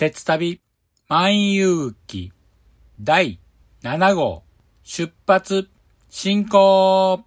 [0.00, 0.62] 鉄旅
[1.08, 2.32] 万有記
[3.04, 3.38] 第
[3.82, 4.44] 7号
[4.82, 5.68] 出発
[6.08, 7.26] 進行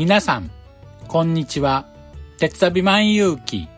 [0.00, 0.50] 皆さん、
[1.08, 1.84] こんにちは。
[2.38, 3.68] 鉄旅万有記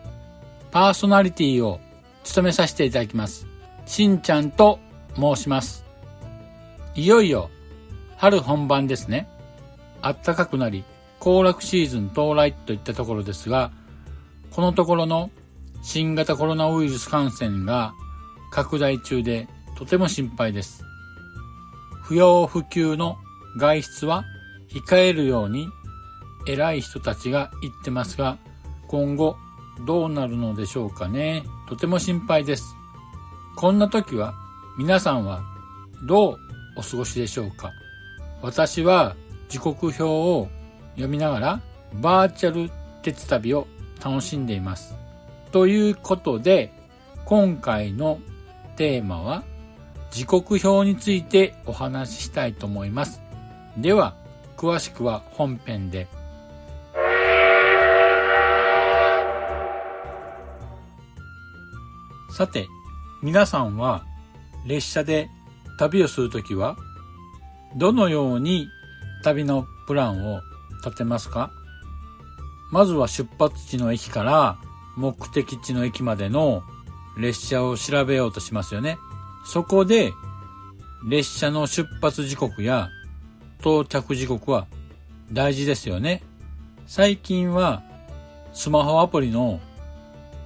[0.71, 1.81] パーソナリティを
[2.23, 3.45] 務めさせていただきます。
[3.85, 4.79] しんちゃんと
[5.17, 5.83] 申します。
[6.95, 7.49] いよいよ
[8.15, 9.27] 春本番ですね。
[10.01, 10.85] 暖かくなり、
[11.19, 13.73] 行楽シーズン到来といったところですが、
[14.49, 15.29] このところの
[15.81, 17.93] 新型コロナウイルス感染が
[18.49, 20.85] 拡大中でとても心配です。
[22.01, 23.17] 不要不急の
[23.57, 24.23] 外出は
[24.69, 25.67] 控えるように
[26.47, 28.37] 偉い人たちが言ってますが、
[28.87, 29.37] 今後
[29.85, 31.43] どうなるのでしょうかね。
[31.67, 32.75] とても心配です。
[33.55, 34.33] こんな時は
[34.77, 35.43] 皆さんは
[36.07, 36.37] どう
[36.75, 37.71] お過ごしでしょうか
[38.41, 39.15] 私は
[39.47, 40.49] 時刻表を
[40.95, 41.61] 読みながら
[41.93, 42.71] バーチャル
[43.03, 43.67] 鉄旅を
[44.03, 44.95] 楽しんでいます。
[45.51, 46.73] ということで、
[47.25, 48.19] 今回の
[48.75, 49.43] テーマは
[50.11, 53.21] 時刻表についてお話ししたいと思います。
[53.77, 54.15] では、
[54.57, 56.07] 詳しくは本編で。
[62.35, 62.67] さて、
[63.21, 64.03] 皆さんは
[64.65, 65.29] 列車で
[65.77, 66.75] 旅をするときは
[67.75, 68.67] どのように
[69.23, 70.41] 旅のプランを
[70.83, 71.51] 立てますか？
[72.71, 74.57] まずは出発地の駅から
[74.97, 76.63] 目的地の駅までの
[77.19, 78.97] 列車を調べようとしますよね。
[79.45, 80.11] そこで
[81.07, 82.89] 列車の出発時刻や
[83.59, 84.65] 到着時刻は
[85.31, 86.23] 大事ですよね。
[86.87, 87.83] 最近は
[88.53, 89.59] スマホアプリの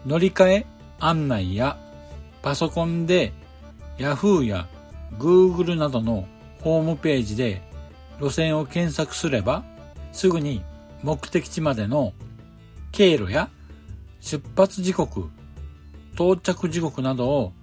[0.05, 0.65] 乗り換え
[0.99, 1.77] 案内や
[2.41, 3.33] パソコンで
[3.97, 4.67] Yahoo や
[5.17, 6.27] Google などの
[6.61, 7.61] ホームページで
[8.19, 9.63] 路線を検索すれば
[10.11, 10.63] すぐに
[11.03, 12.13] 目的地までの
[12.91, 13.49] 経路や
[14.19, 15.29] 出発時刻、
[16.15, 17.53] 到着時刻などを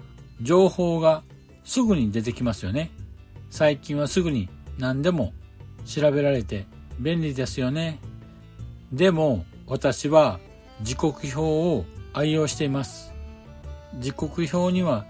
[0.41, 1.23] 情報が
[1.65, 2.91] すぐに出てきますよね。
[3.51, 5.33] 最近はすぐに何でも
[5.85, 6.67] 調べられて
[6.99, 8.01] 便利ですよね。
[8.93, 10.39] でも私は
[10.83, 13.14] 時刻表を愛用しています。
[13.99, 15.05] 時刻表には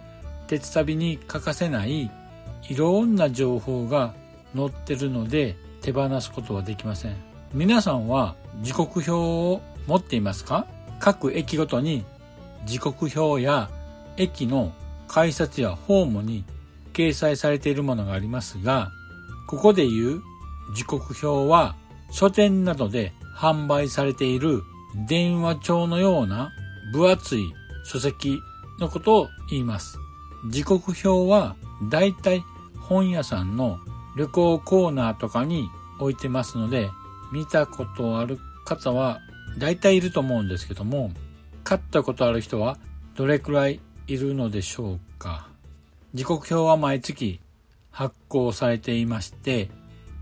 [0.47, 2.11] 鉄旅に欠かせない
[2.69, 4.15] いろんな情報が
[4.55, 7.17] 載ってるので手放すことはできません。
[7.53, 10.67] 皆さんは時刻表を持っていますか？
[11.01, 12.05] 各駅ごとに
[12.65, 13.71] 時刻表や
[14.17, 14.73] 駅の
[15.09, 16.45] 改札やホームに
[16.93, 18.91] 掲載されているものがありますが、
[19.47, 20.23] ここで言う
[20.75, 21.77] 時刻表は
[22.11, 24.63] 書店などで販売されている
[25.09, 26.53] 電話帳のような
[26.93, 27.53] 分厚い
[27.85, 28.39] 書籍
[28.79, 29.99] のことを言います。
[30.49, 31.57] 時刻表は
[31.89, 32.45] だいたい
[32.79, 33.79] 本屋さんの
[34.17, 35.69] 旅行コーナーとかに
[35.99, 36.91] 置いてますので、
[37.33, 39.21] 見たことある方は
[39.59, 41.11] 大体いると思うんですけども、
[41.63, 42.79] 買ったことある人は
[43.17, 45.49] どれくらいいるのでしょうか。
[46.13, 47.41] 時刻表は毎月
[47.91, 49.71] 発行されていまして、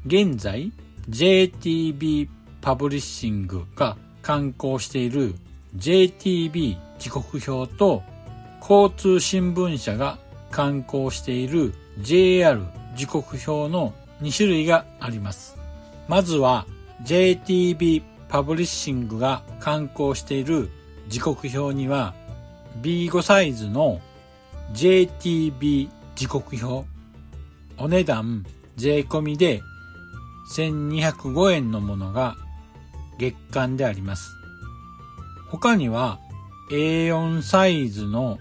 [0.06, 0.72] 現在
[1.08, 2.28] JTB
[2.60, 5.34] パブリッシングが刊行している
[5.76, 8.02] JTB 時刻表と
[8.62, 10.18] 交通新聞社が
[10.52, 12.60] 刊行している JR
[12.94, 13.92] 時刻表の
[14.22, 15.58] 2種類があります。
[16.06, 16.64] まずは
[17.02, 20.70] JTB パブリッシングが刊行している
[21.08, 22.14] 時刻表には
[22.80, 24.00] B5 サイズの
[24.74, 26.86] JTB 時刻表
[27.78, 29.60] お値段税込みで
[30.54, 32.36] 1205円のものが
[33.18, 34.30] 月間であります。
[35.50, 36.20] 他には
[36.70, 38.38] A4 サイズの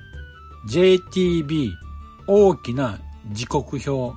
[0.67, 1.71] JTB
[2.27, 2.99] 大きな
[3.31, 4.15] 時刻表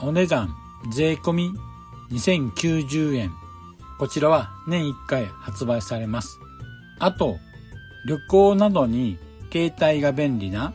[0.00, 0.54] お値段
[0.92, 1.54] 税込み
[2.10, 3.32] 2090円
[3.98, 6.38] こちらは年1回発売されます。
[6.98, 7.38] あと、
[8.06, 9.18] 旅行などに
[9.50, 10.74] 携帯が便利な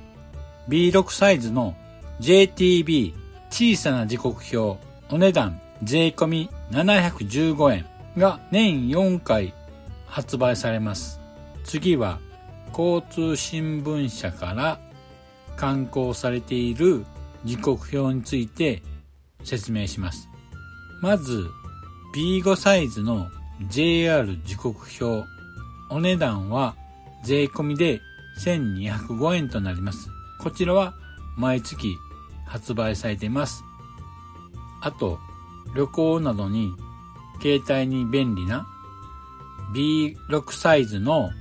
[0.68, 1.76] B6 サイズの
[2.20, 3.14] JTB
[3.50, 4.82] 小さな時刻表
[5.14, 7.86] お値段税込み715円
[8.18, 9.54] が年4回
[10.08, 11.20] 発売されます。
[11.64, 12.20] 次は
[12.70, 14.80] 交通新聞社から
[15.58, 17.06] 刊行されている
[17.44, 18.82] 時刻表について
[19.44, 20.30] 説明します。
[21.02, 21.48] まず
[22.16, 23.30] B5 サイズの
[23.70, 25.28] JR 時刻表
[25.90, 26.76] お値段は
[27.24, 28.02] 税込みで
[28.40, 30.10] 1205円となります。
[30.40, 30.94] こちらは
[31.38, 31.96] 毎月
[32.46, 33.64] 発売されています。
[34.82, 35.20] あと、
[35.76, 36.74] 旅行などに
[37.42, 38.68] 携帯に便利な
[39.74, 41.32] B6 サイズの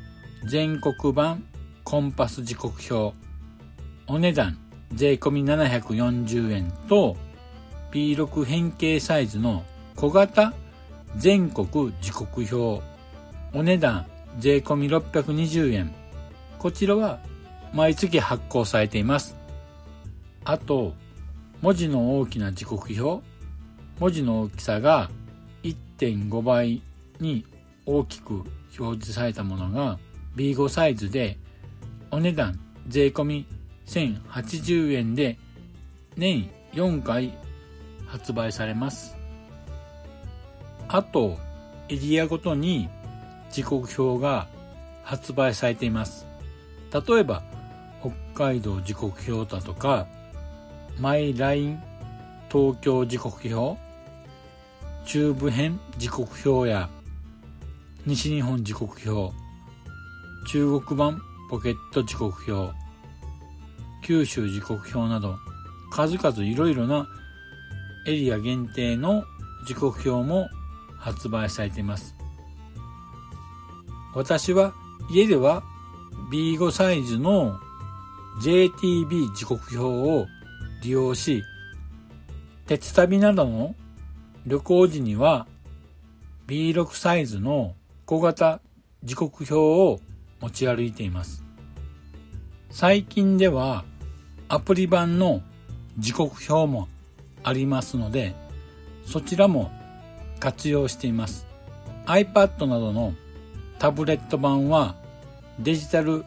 [0.44, 1.44] 全国版
[1.84, 3.16] コンパス時刻表
[4.12, 4.58] お値段
[4.92, 7.16] 税込740円と
[7.92, 9.62] B6 変形サイズの
[9.94, 10.52] 小型
[11.16, 12.84] 全国時刻表。
[13.54, 14.06] お値段
[14.40, 15.94] 税込620円。
[16.58, 17.20] こちらは
[17.72, 19.36] 毎月発行されています。
[20.44, 20.94] あと
[21.60, 23.24] 文字の大きな時刻表。
[24.00, 25.08] 文字の大きさが
[25.62, 26.82] 1.5倍
[27.20, 27.46] に
[27.86, 28.42] 大きく
[28.76, 30.00] 表示されたものが
[30.34, 31.38] B5 サイズで
[32.10, 32.58] お値段
[32.88, 33.44] 税込
[33.90, 35.36] 1080円で
[36.16, 37.34] 年4回
[38.06, 39.16] 発売されます。
[40.86, 41.38] あと、
[41.88, 42.88] エリアごとに
[43.50, 44.46] 時刻表が
[45.02, 46.26] 発売されています。
[46.92, 47.42] 例えば、
[48.00, 50.06] 北海道時刻表だとか、
[51.00, 51.82] マイライン
[52.50, 53.80] 東京時刻表、
[55.04, 56.88] 中部編時刻表や
[58.06, 59.34] 西日本時刻表、
[60.48, 61.20] 中国版
[61.50, 62.79] ポケット時刻表、
[64.10, 65.38] 九州時刻表など
[65.92, 67.06] 数々いろいろな
[68.08, 69.22] エリア限定の
[69.68, 70.48] 時刻表も
[70.98, 72.16] 発売されています。
[74.12, 74.74] 私は
[75.12, 75.62] 家では
[76.32, 77.60] B5 サイズの
[78.42, 80.26] JTB 時刻表を
[80.82, 81.44] 利用し、
[82.66, 83.76] 鉄旅などの
[84.44, 85.46] 旅行時には
[86.48, 88.60] B6 サイズの小型
[89.04, 90.00] 時刻表を
[90.40, 91.44] 持ち歩いています。
[92.70, 93.84] 最近では
[94.52, 95.42] アプリ版の
[95.96, 96.88] 時刻表も
[97.44, 98.34] ありますので、
[99.06, 99.70] そちらも
[100.40, 101.46] 活用しています。
[102.06, 103.14] iPad などの
[103.78, 104.96] タブレット版は
[105.60, 106.24] デジタル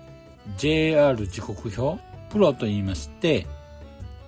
[0.58, 3.46] JR 時刻表プロと言いまして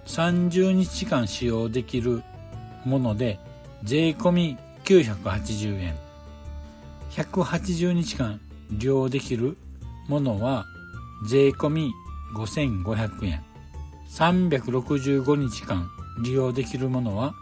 [0.08, 2.22] 30日間使用できる
[2.84, 3.40] もので
[3.84, 5.96] 税込980円
[7.12, 9.56] 180日間利用できる
[10.10, 10.66] ものは
[11.30, 11.90] 税込
[12.36, 13.55] 5500円
[14.10, 15.90] 365日間
[16.24, 17.34] 利用できるものは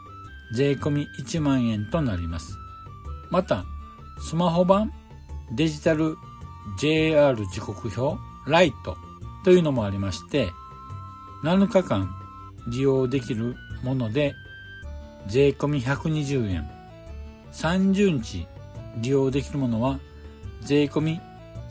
[0.56, 2.58] 税込1万円となります。
[3.30, 3.66] また、
[4.20, 4.92] スマホ版
[5.52, 6.16] デジタル
[6.80, 8.98] JR 時刻表ライト
[9.44, 10.52] というのもありまして、
[11.44, 12.16] 7日間
[12.68, 14.36] 利用できるもので
[15.28, 16.70] 税込120円。
[17.52, 18.48] 30日
[18.98, 20.00] 利用できるものは
[20.62, 21.20] 税込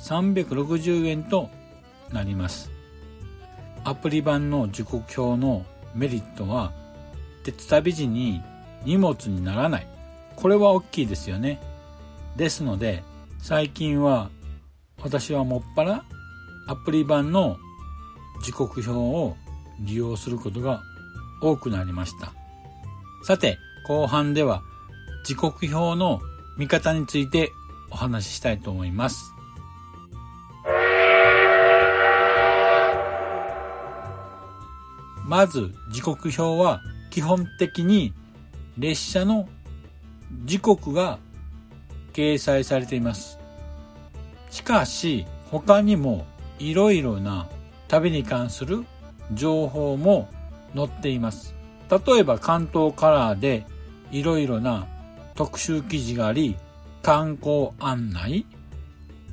[0.00, 1.48] 360円と
[2.12, 2.71] なります。
[3.84, 6.72] アプリ版の時刻表のメリットは、
[7.42, 8.40] 鉄旅時に
[8.84, 9.86] 荷物にならない。
[10.36, 11.60] これは大きいですよね。
[12.36, 13.02] ですので、
[13.38, 14.30] 最近は
[15.02, 16.04] 私はもっぱら
[16.68, 17.58] アプリ版の
[18.44, 19.36] 時刻表を
[19.80, 20.82] 利用することが
[21.42, 22.32] 多くなりました。
[23.24, 23.58] さて、
[23.88, 24.62] 後半では
[25.24, 26.20] 時刻表の
[26.56, 27.50] 見方について
[27.90, 29.31] お話ししたいと思います。
[35.32, 38.12] まず時刻表は基本的に
[38.76, 39.48] 列車の
[40.44, 41.18] 時刻が
[42.12, 43.38] 掲載されています。
[44.50, 46.26] しかし他にも
[46.58, 47.48] いろいろな
[47.88, 48.84] 旅に関する
[49.32, 50.28] 情報も
[50.76, 51.54] 載っています。
[51.88, 53.64] 例えば関東カラーで
[54.10, 54.86] いろいろな
[55.34, 56.58] 特集記事があり、
[57.00, 58.44] 観光案内、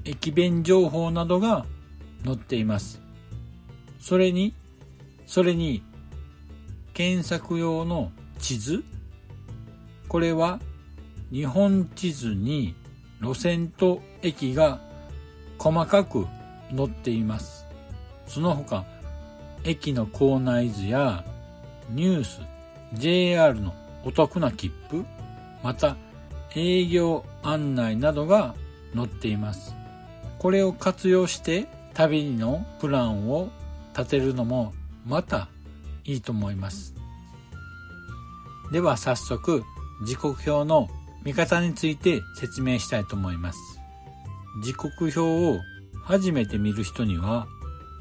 [0.06, 1.66] 駅弁情報などが
[2.24, 3.02] 載っています。
[4.00, 4.54] それに、
[5.26, 5.84] それに
[7.00, 8.84] 検索用の地図？
[10.10, 10.60] これは
[11.32, 12.76] 日本地図に
[13.22, 14.82] 路線と駅が
[15.58, 16.28] 細かく
[16.76, 17.66] 載っています。
[18.28, 18.84] その他、
[19.64, 21.24] 駅の構内図や
[21.90, 22.42] ニュース、
[22.96, 25.06] JR のお得な切符、
[25.64, 25.96] また
[26.54, 28.56] 営業案内などが
[28.94, 29.74] 載っています。
[30.38, 33.48] これを活用して旅のプランを
[33.98, 34.74] 立てるのも
[35.06, 35.48] また
[36.10, 36.96] いいと思います。
[38.72, 39.64] では早速
[40.04, 40.90] 時刻表の
[41.24, 43.60] 見方について説明したいと思います。
[44.64, 45.60] 時刻表を
[46.04, 47.48] 初めて見る人には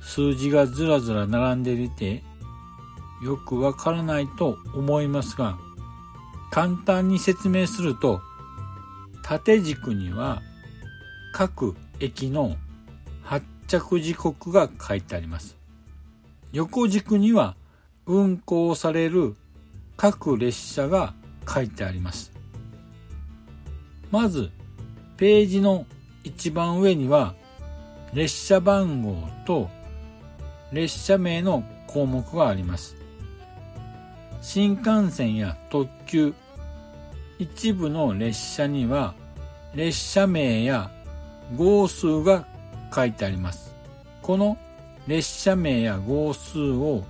[0.01, 2.23] 数字がずらずら並んでいて
[3.23, 5.59] よくわからないと思いますが
[6.51, 8.23] 簡単に説明すると
[9.23, 10.41] 縦軸には
[11.35, 12.57] 各駅の
[13.23, 15.59] 発着時刻が書いてあります。
[16.53, 17.55] 横軸には
[18.09, 19.37] 運行される
[19.99, 21.13] 各列車が
[21.47, 22.33] 書いてあります。
[24.11, 24.51] まず、
[25.19, 25.85] ページの
[26.25, 27.35] 一番上には
[28.15, 29.69] 列車番号と
[30.73, 32.97] 列車名の項目があります。
[34.41, 36.33] 新幹線や特急、
[37.39, 39.15] 一部の列車には
[39.75, 40.91] 列車名や
[41.57, 42.47] 号数が
[42.95, 43.75] 書いてあります。
[44.23, 44.57] この
[45.07, 47.05] 列車名や号数を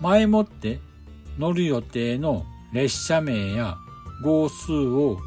[0.00, 0.80] 前もって
[1.38, 3.76] 乗る予定の列車名や
[4.22, 5.18] 号数を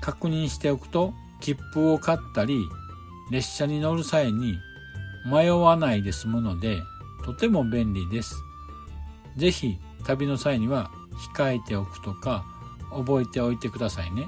[0.00, 2.64] 確認しておくと切符を買ったり
[3.30, 4.58] 列車に乗る際に
[5.24, 6.82] 迷わないで済むので
[7.24, 8.34] とても便利です。
[9.36, 10.90] ぜひ旅の際には
[11.34, 12.44] 控えておくとか
[12.90, 14.26] 覚えておいてくださいね。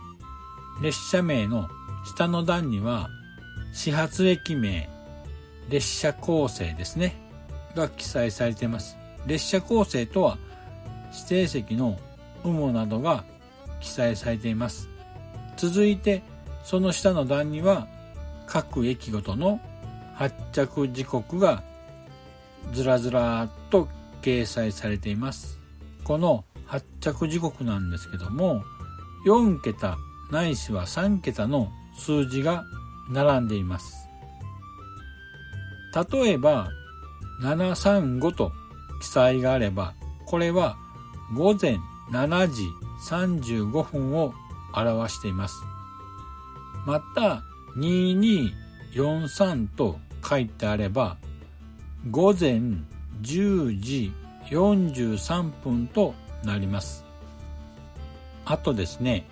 [0.83, 1.69] 列車名の
[2.05, 3.09] 下の段には
[3.73, 4.91] 始発駅名、
[5.69, 7.17] 列車構成ですね。
[7.75, 9.01] が記載されています。
[9.26, 10.38] 列車構成とは
[11.12, 11.99] 指定席の
[12.45, 13.25] 有無などが
[13.81, 14.88] 記載されています。
[15.57, 16.23] 続いて
[16.64, 17.87] その下の段には
[18.47, 19.61] 各駅ごとの
[20.14, 21.62] 発着時刻が
[22.73, 23.88] ずらずらっと
[24.23, 25.61] 掲載されています。
[26.05, 28.62] この発着時刻なんですけども
[29.26, 29.97] 4桁
[30.31, 32.64] ないしは3桁の数字が
[33.11, 34.09] 並んでいます。
[36.12, 36.71] 例えば
[37.43, 38.52] 735と
[39.02, 39.92] 記載があれば
[40.25, 40.78] これは
[41.35, 41.76] 午前
[42.11, 42.68] 7時
[43.09, 44.32] 35分を
[44.75, 45.62] 表しています。
[46.87, 47.42] また
[47.76, 51.16] 2243と書いてあれば
[52.11, 52.61] 午前
[53.23, 54.12] 10時
[54.47, 57.04] 43分となります。
[58.44, 59.26] あとですね、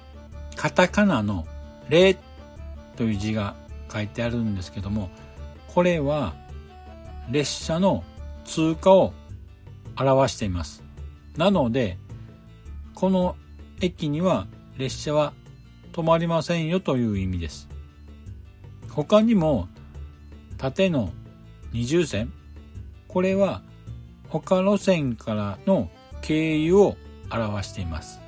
[0.56, 1.46] カタカナの
[1.88, 2.16] 0
[2.96, 3.54] という字が
[3.92, 5.10] 書いてあるんですけども、
[5.68, 6.34] これは
[7.30, 8.04] 列車の
[8.44, 9.12] 通過を
[9.97, 10.82] 表しています。
[11.37, 11.99] なので、
[12.94, 13.37] この
[13.80, 15.32] 駅には列車は
[15.92, 17.68] 止まりませんよという意味です。
[18.90, 19.68] 他にも
[20.59, 21.12] 縦の
[21.73, 22.32] 二重線、
[23.09, 23.62] これは
[24.28, 26.97] 他路線からの経由を
[27.30, 28.20] 表しています。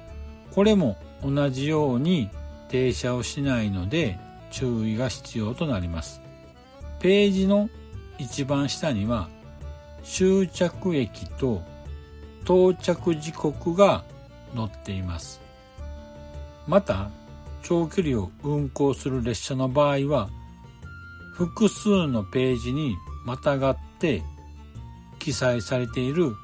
[0.55, 2.31] これも同じように
[2.69, 4.19] 停車をしないので
[4.51, 6.21] 注意が必要となります。
[7.01, 7.69] ページの
[8.19, 9.29] 一番下には
[10.03, 11.63] 終着駅と
[12.45, 14.05] 到着時刻が
[14.55, 15.41] 載っています。
[16.67, 17.11] また、
[17.63, 20.29] 長距離を運行する列車の場合は、
[21.35, 24.23] 複数のページにまたがって
[25.19, 26.35] 記載されている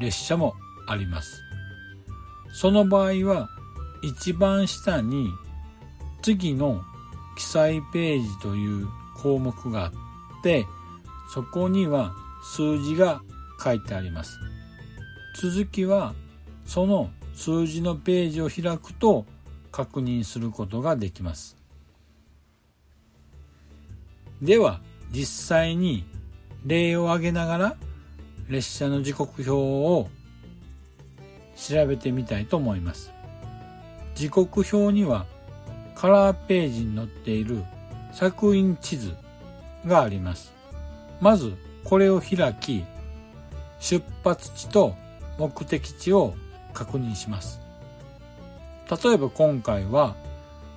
[0.00, 0.54] 列車も
[0.86, 1.42] あります。
[2.52, 3.48] その場合は、
[4.02, 5.30] 一番下に
[6.22, 6.82] 次の
[7.36, 9.92] 記載ページという項目があっ
[10.42, 10.66] て
[11.32, 12.14] そこには
[12.52, 13.22] 数字が
[13.62, 14.38] 書いてあります。
[15.34, 16.14] 続きは
[16.64, 19.26] その数字のページを開くと
[19.70, 21.56] 確認することができます。
[24.40, 26.04] では実際に
[26.64, 27.76] 例を挙げながら
[28.48, 30.08] 列車の時刻表を
[31.56, 33.12] 調べてみたいと思います。
[34.14, 35.26] 時刻表には
[35.94, 37.64] カラーページに載っている
[38.12, 39.14] 作品地図
[39.84, 40.54] があります。
[41.20, 41.56] まず
[41.88, 42.84] これを開き、
[43.78, 44.96] 出発地と
[45.38, 46.34] 目的地を
[46.74, 47.60] 確認します。
[49.04, 50.16] 例えば今回は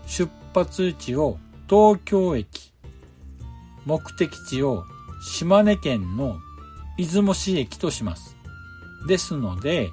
[0.06, 2.72] 出発地を東京駅、
[3.86, 4.86] 目的地を
[5.24, 6.38] 島根県の
[6.96, 8.36] 出雲市駅とします。
[9.08, 9.90] ですので、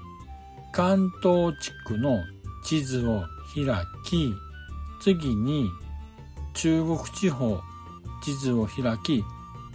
[0.73, 2.18] 関東地区の
[2.62, 3.23] 地図を
[3.54, 4.35] 開き、
[5.00, 5.70] 次に
[6.52, 7.58] 中国地方
[8.23, 9.25] 地図を開き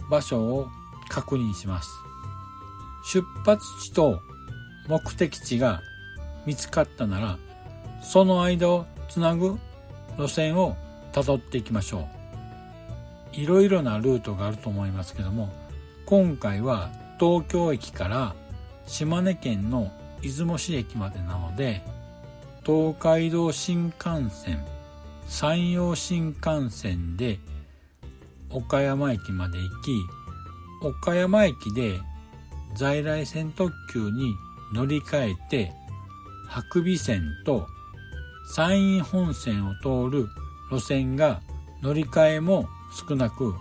[0.08, 0.68] 場所を
[1.12, 1.90] 確認します。
[3.04, 4.20] 出発地と
[4.88, 5.82] 目的地が
[6.46, 7.38] 見つかったなら
[8.02, 9.58] その間をつなぐ
[10.18, 10.76] 路線を
[11.12, 12.08] たどっていきましょ
[13.36, 15.52] ういろいろなルートがあると思いますけども
[16.06, 18.34] 今回は東京駅から
[18.86, 21.82] 島根県の出雲市駅までなので
[22.64, 24.64] 東海道新幹線
[25.26, 27.38] 山陽新幹線で
[28.50, 30.21] 岡山駅まで行き
[30.82, 32.00] 岡山駅で
[32.74, 34.34] 在来線特急に
[34.74, 35.72] 乗り換えて
[36.48, 37.66] 白尾線と
[38.54, 40.28] 山陰本線を通る
[40.70, 41.40] 路線が
[41.82, 42.68] 乗り換えも
[43.08, 43.54] 少なく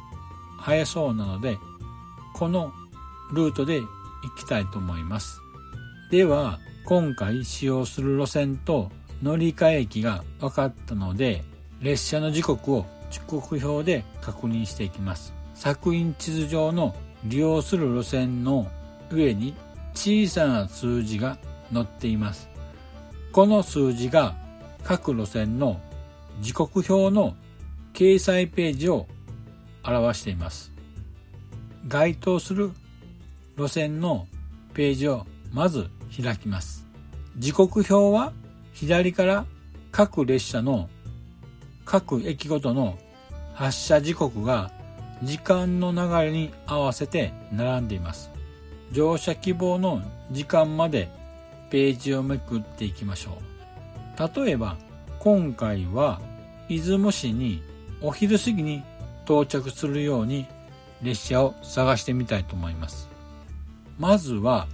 [0.58, 1.58] 早そうなので
[2.34, 2.72] この
[3.34, 3.88] ルートで行
[4.38, 5.42] きたいと思います。
[6.12, 8.92] では今回使用する路線と
[9.24, 11.44] 乗り換え駅が分かったので
[11.82, 15.34] 列車の時刻を時刻表で確認していきます。
[15.54, 18.68] 作品地図上の利用する路線の
[19.12, 19.54] 上に
[19.94, 21.38] 小さな数字が
[21.74, 22.50] 載っています。
[23.32, 24.36] この数字が
[24.84, 25.80] 各路線の
[26.40, 27.36] 時刻表の
[27.94, 29.08] 掲載ページを
[29.84, 30.72] 表しています。
[31.88, 32.72] 該当する
[33.58, 34.28] 路線の
[34.74, 35.90] ページをまず
[36.22, 36.88] 開きます。
[37.38, 38.34] 時刻表は
[38.74, 39.46] 左から
[39.92, 40.90] 各列車の
[41.86, 42.98] 各駅ごとの
[43.54, 44.72] 発車時刻が
[45.24, 48.32] 時間の流れに合わせて並んでいます。
[48.92, 50.02] 乗車希望の
[50.32, 51.10] 時間まで
[51.70, 53.38] ページをめくっていきましょ
[54.38, 54.42] う。
[54.44, 54.78] 例えば
[55.20, 56.20] 今回は
[56.68, 57.62] 出雲市に
[58.02, 58.84] お昼過ぎに
[59.26, 60.48] 到着するように
[61.02, 63.10] 列車を探してみたいと思います。
[64.00, 64.68] まずは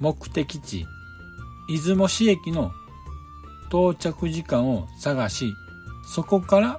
[0.00, 0.86] 目的地
[1.68, 2.70] 出雲市駅の
[3.68, 5.52] 到着時間を探し
[6.06, 6.78] そこから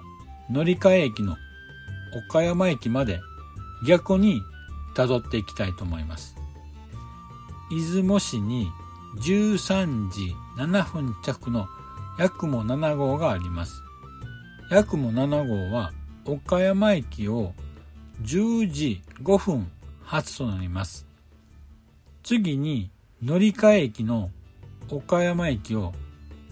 [0.50, 1.36] 乗り換え駅の
[2.16, 3.22] 岡山駅まで
[3.86, 4.42] 逆に
[4.96, 6.36] 辿っていきたいと思います。
[7.70, 8.72] 出雲市に
[9.18, 11.68] 13時7分着の
[12.18, 13.82] ヤクモ7号があります。
[14.72, 15.92] ヤクモ7号は
[16.26, 17.54] 岡山駅を
[18.22, 19.70] 10時5分
[20.04, 21.06] 発となります。
[22.24, 22.90] 次に
[23.22, 24.32] 乗り換え駅の
[24.90, 25.94] 岡山駅を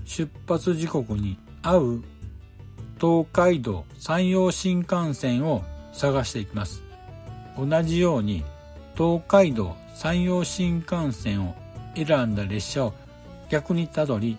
[0.06, 2.04] 出発時刻に合う
[3.04, 5.62] 東海道山陽新幹線を
[5.92, 6.84] 探していきます。
[7.58, 8.46] 同じように
[8.96, 11.54] 東海道山陽新幹線を
[11.96, 12.94] 選んだ列車を
[13.50, 14.38] 逆にたどり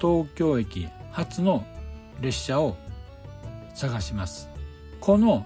[0.00, 1.66] 東京駅発の
[2.20, 2.76] 列車を
[3.74, 4.48] 探します。
[5.00, 5.44] この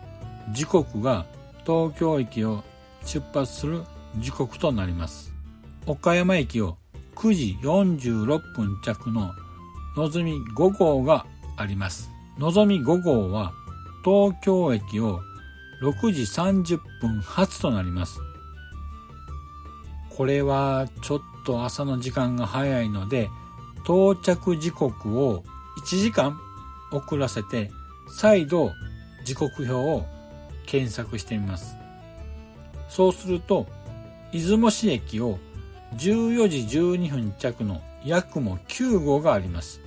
[0.51, 1.25] 時刻が
[1.65, 2.63] 東京駅を
[3.07, 3.83] 出発する
[4.19, 5.33] 時刻となります。
[5.87, 6.77] 岡山駅を
[7.17, 9.33] 9時46分着の
[9.97, 11.25] のぞみ5号が
[11.57, 12.13] あります。
[12.39, 13.53] のぞみ5号は
[14.05, 15.21] 東京駅を
[15.83, 18.21] 6時30分発となります。
[20.09, 23.31] これはちょっと朝の時間が早いので
[23.85, 25.43] 到着時刻を
[25.83, 26.39] 1時間
[26.93, 27.71] 遅らせて
[28.09, 28.73] 再度
[29.25, 30.07] 時刻表を
[30.67, 31.77] 検索してみます。
[32.89, 33.67] そうすると
[34.33, 35.39] 出雲市駅を
[35.97, 39.81] 14時12分着のヤクモ9号があります。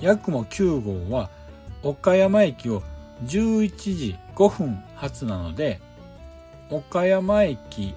[0.00, 1.30] ヤクモ9号は
[1.82, 2.82] 岡山駅を
[3.24, 5.80] 11時5分発なので、
[6.70, 7.94] 岡山駅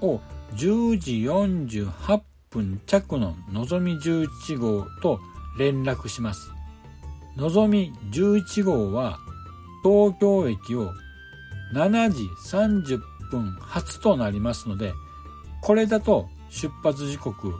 [0.00, 0.20] を
[0.54, 5.18] 10時48分着ののぞみ11号と
[5.58, 6.50] 連絡します。
[7.36, 9.18] のぞみ11号は
[9.82, 10.92] 東京駅を
[11.74, 13.00] 7時30
[13.30, 14.92] 分発となりますので、
[15.62, 17.52] これだと出発時刻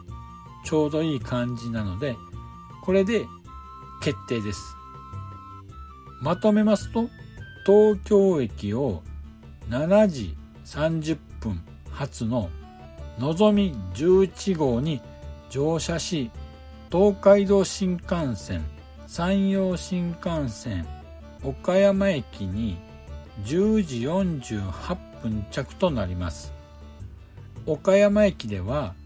[0.65, 2.17] ちょうどいい感じなので、
[2.83, 3.27] これで
[4.01, 4.76] 決定です。
[6.27, 7.09] まとめますと、
[7.65, 9.05] 東京駅を
[9.71, 12.51] 7時30分発の
[13.17, 15.01] のぞみ11号に
[15.51, 16.33] 乗車し、
[16.91, 18.65] 東海道新幹線、
[19.07, 20.85] 山陽新幹線、
[21.45, 22.77] 岡山駅に
[23.45, 26.53] 10時48分着となります。
[27.67, 28.97] 岡山駅では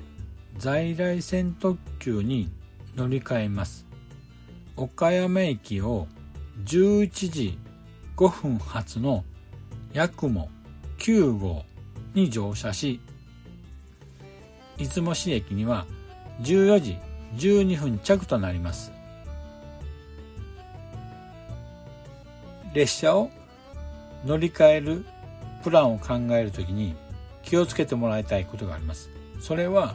[0.56, 2.50] 在来線特急に
[2.96, 3.86] 乗り換えます。
[4.74, 6.08] 岡山駅を
[6.64, 7.58] 11時
[8.16, 9.24] 5分発の
[9.92, 10.48] ヤクモ
[10.98, 11.64] 9号
[12.14, 13.00] に乗車し、
[14.76, 15.86] 出雲市駅には
[16.42, 16.98] 14時
[17.36, 18.92] 12分着となります。
[22.72, 23.30] 列車を
[24.24, 25.04] 乗り換える
[25.62, 26.94] プランを考えるときに
[27.42, 29.10] 気をつけてもらいたいことがあります。
[29.40, 29.94] それは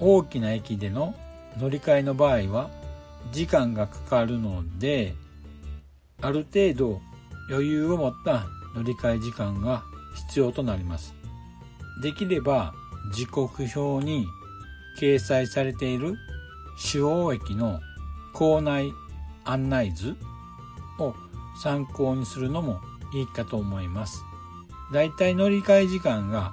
[0.00, 1.14] 大きな駅での
[1.58, 2.70] 乗り換えの場合は
[3.32, 5.14] 時間がかかるので
[6.22, 7.00] ある程度
[7.50, 11.14] 余裕を持った乗り換え時間が必要となります。
[12.02, 12.74] できれば
[13.12, 14.26] 時刻表に
[14.98, 16.16] 掲載されている
[16.78, 17.80] 主要駅の
[18.32, 18.92] 構内
[19.44, 20.16] 案内図
[20.98, 21.14] を
[21.62, 22.80] 参考にするのも
[23.14, 24.24] いいかと思います。
[24.92, 26.52] だいたい乗り換え時間が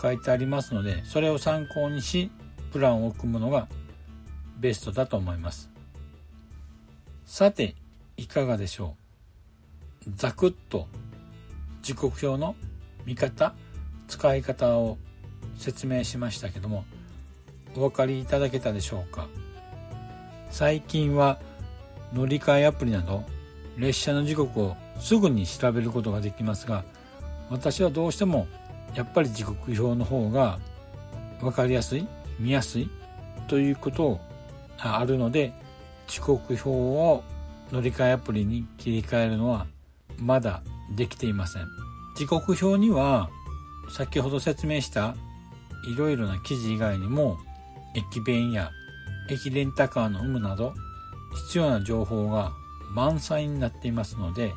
[0.00, 2.30] 書いてありますので、それを参考にし、
[2.72, 3.68] プランを組むのが
[4.58, 5.70] ベストだと思います。
[7.26, 7.76] さて、
[8.20, 8.96] いかがでしょ
[10.06, 10.10] う？
[10.14, 10.88] ざくっと
[11.80, 12.54] 時刻表の
[13.06, 13.54] 見方、
[14.08, 14.98] 使い方を
[15.56, 16.84] 説明しましたけども、
[17.74, 19.26] お分かりいただけたでしょうか？
[20.50, 21.40] 最近は
[22.12, 23.24] 乗り換えアプリなど
[23.78, 26.84] 列車の時刻をすぐに調べることができますが
[27.48, 28.46] 私はどうしても
[28.94, 30.58] やっぱり時刻表の方が
[31.40, 32.06] 分かりやすい
[32.38, 32.90] 見やすい
[33.48, 34.20] ということ
[34.76, 35.54] があるので
[36.06, 37.22] 時刻表を
[37.72, 39.66] 乗り換えアプリに切り替えるのは
[40.18, 40.62] まだ
[40.96, 41.68] できていません。
[42.16, 43.30] 時刻表には
[43.90, 45.14] 先ほど説明した
[45.86, 47.38] いろいろな記事以外にも
[47.94, 48.70] 駅弁や
[49.28, 50.74] 駅レンタカーの有無など
[51.46, 52.52] 必要な情報が
[52.92, 54.52] 満載になっていますので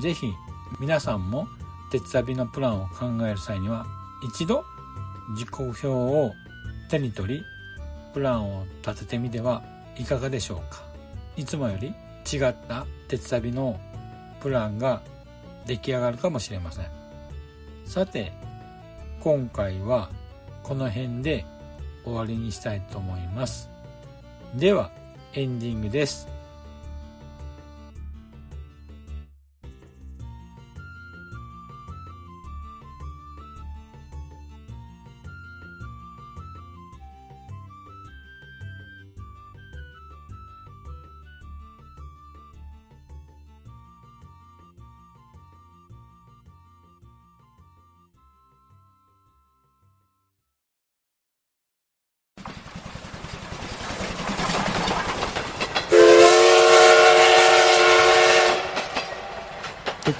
[0.00, 0.32] 是非
[0.80, 1.48] 皆さんも
[1.90, 3.86] 鉄旅のプランを考える際には
[4.34, 4.64] 一度
[5.36, 6.32] 時刻表を
[6.90, 7.44] 手に取り
[8.14, 9.62] プランを立ててみては
[9.96, 10.82] いかがでしょうか。
[11.36, 11.94] いつもより
[12.30, 13.80] 違った鉄旅の
[14.40, 15.00] プランが
[15.66, 16.86] 出来上がるかもしれません。
[17.86, 18.32] さて
[19.20, 20.10] 今回は
[20.62, 21.46] この辺で
[22.04, 23.70] 終わりにしたいと思います。
[24.54, 24.90] では
[25.34, 26.28] エンディングです。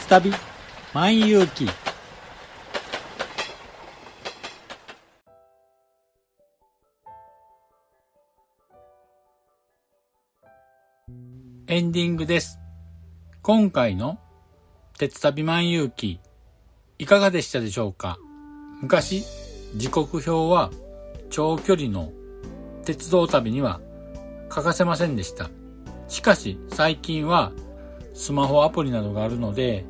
[0.09, 0.33] 旅
[0.95, 1.69] 万有記
[11.67, 12.59] エンディングです。
[13.43, 14.19] 今回の
[14.97, 16.21] 鉄旅万有記
[16.97, 18.17] いかがでしたでしょうか？
[18.81, 19.27] 昔
[19.77, 20.71] 時刻表は
[21.29, 22.13] 長距離の
[22.87, 23.83] 鉄道旅には
[24.49, 25.51] 欠かせませんでした。
[26.09, 27.53] しかし最近は
[28.15, 29.85] スマホアプリなどがあるので、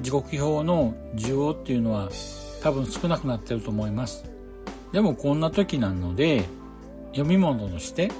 [0.00, 2.10] 時刻表の需要っていうのは
[2.62, 4.24] 多分少なくなってると思います。
[4.92, 6.44] でもこんな時なので、
[7.12, 8.10] 読み物として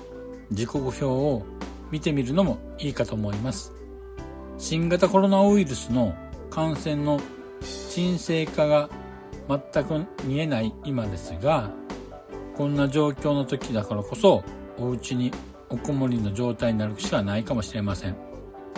[0.51, 1.43] 時刻表を
[1.91, 3.73] 見てみるのもいいかと思います。
[4.59, 6.15] 新型コロナウイルスの
[6.51, 7.21] 感染の
[7.61, 8.89] 沈静化が
[9.49, 11.71] 全く見えない今ですが、
[12.57, 14.43] こんな状況の時だからこそ、
[14.79, 15.31] お家に
[15.69, 18.17] おこもりの状態になるしかないかもしれません。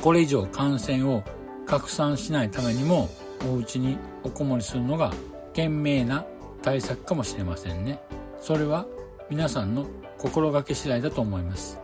[0.03, 1.23] これ以上感染を
[1.69, 3.11] 拡散しないためにも
[3.47, 5.13] お家におこもりするのが
[5.53, 6.25] 賢明な
[6.63, 8.01] 対策かもしれませんね。
[8.41, 8.87] それは
[9.29, 11.79] 皆さんの心がけ次第だと思います。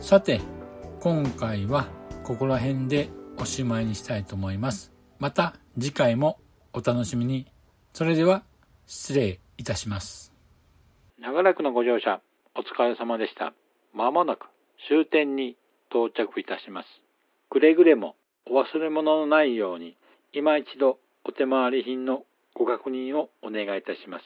[0.00, 0.40] さて
[1.00, 1.86] 今回は
[2.22, 3.08] ここら辺で
[3.38, 4.92] おしまいにしたいと思います。
[5.18, 6.38] また次回も
[6.74, 7.46] お楽しみに。
[7.94, 8.42] それでは
[8.86, 10.34] 失礼いたします。
[11.18, 12.20] 長らくのご乗車
[12.54, 13.54] お疲れ様でした。
[13.94, 14.46] まもなく
[14.86, 15.56] 終点に
[15.90, 16.88] 到着いたします。
[17.48, 19.96] くれぐれもお忘れ物のないように、
[20.32, 24.24] 今一度お手回り品のご確認をお願いいたします。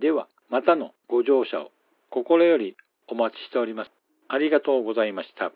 [0.00, 1.70] では、またのご乗車を
[2.10, 2.76] 心より
[3.08, 3.90] お待ちしております。
[4.28, 5.52] ありがとうございました。